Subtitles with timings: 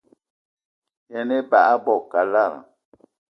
[1.11, 2.59] Yen ebag i bo kalada